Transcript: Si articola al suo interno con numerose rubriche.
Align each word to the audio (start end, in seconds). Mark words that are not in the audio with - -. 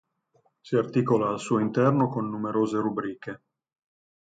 Si 0.63 0.75
articola 0.75 1.29
al 1.29 1.39
suo 1.39 1.59
interno 1.59 2.09
con 2.09 2.27
numerose 2.27 2.75
rubriche. 2.79 3.41